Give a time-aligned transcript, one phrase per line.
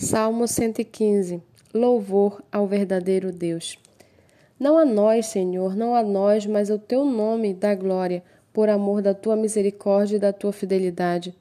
[0.00, 1.42] Salmo 115
[1.74, 3.76] Louvor ao verdadeiro Deus.
[4.56, 8.22] Não a nós, Senhor, não a nós, mas ao teu nome dá glória,
[8.52, 11.34] por amor da tua misericórdia e da tua fidelidade.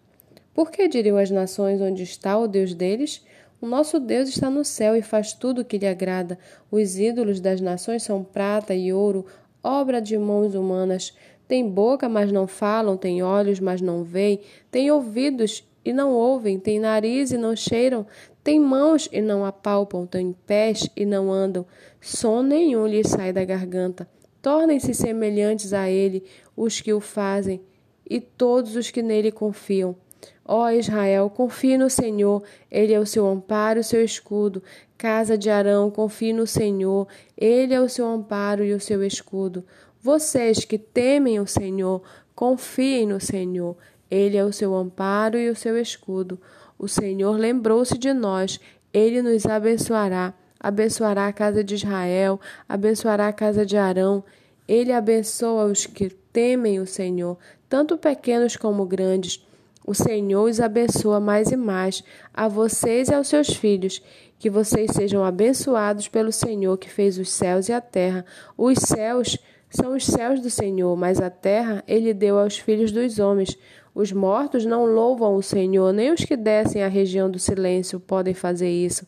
[0.55, 3.23] Por que diriam as nações onde está o Deus deles?
[3.62, 6.39] O nosso Deus está no céu e faz tudo o que lhe agrada.
[6.71, 9.23] Os ídolos das nações são prata e ouro,
[9.63, 11.15] obra de mãos humanas.
[11.47, 14.39] Tem boca, mas não falam, tem olhos, mas não veem,
[14.71, 18.05] tem ouvidos e não ouvem, têm nariz e não cheiram,
[18.43, 21.66] têm mãos e não apalpam, têm pés e não andam,
[22.02, 24.05] som nenhum lhes sai da garganta.
[24.41, 26.26] Tornem-se semelhantes a ele
[26.57, 27.62] os que o fazem
[28.05, 29.95] e todos os que nele confiam.
[30.43, 34.62] Ó Israel, confie no Senhor, ele é o seu amparo e o seu escudo.
[34.98, 37.07] Casa de Arão, confie no Senhor,
[37.38, 39.63] ele é o seu amparo e o seu escudo.
[40.01, 42.01] Vocês que temem o Senhor,
[42.35, 43.77] confiem no Senhor.
[44.09, 46.39] Ele é o seu amparo e o seu escudo.
[46.77, 48.59] O Senhor lembrou-se de nós,
[48.93, 50.34] ele nos abençoará.
[50.59, 54.23] Abençoará a casa de Israel, abençoará a casa de Arão.
[54.67, 57.37] Ele abençoa os que temem o Senhor,
[57.70, 59.45] tanto pequenos como grandes.
[59.85, 64.01] O Senhor os abençoa mais e mais, a vocês e aos seus filhos.
[64.38, 68.25] Que vocês sejam abençoados pelo Senhor que fez os céus e a terra.
[68.57, 69.38] Os céus
[69.69, 73.57] são os céus do Senhor, mas a terra ele deu aos filhos dos homens.
[73.97, 78.31] Os mortos não louvam o Senhor, nem os que descem à região do silêncio podem
[78.31, 79.07] fazer isso.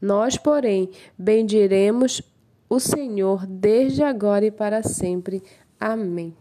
[0.00, 2.22] Nós, porém, bendiremos
[2.70, 5.42] o Senhor desde agora e para sempre.
[5.80, 6.36] Amém.